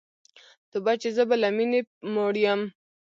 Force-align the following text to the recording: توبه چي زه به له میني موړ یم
توبه 0.69 0.93
چي 1.01 1.09
زه 1.15 1.23
به 1.29 1.35
له 1.41 1.49
میني 1.55 1.81
موړ 2.13 2.33
یم 2.45 2.61